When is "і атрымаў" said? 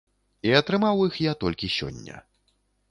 0.49-1.03